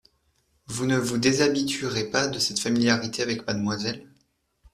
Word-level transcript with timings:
Vous 0.65 0.87
ne 0.87 0.97
vous 0.97 1.19
déshabituerez 1.19 2.05
pas 2.09 2.25
de 2.27 2.39
cette 2.39 2.57
familiarité 2.59 3.21
avec 3.21 3.45
mademoiselle? 3.45 4.09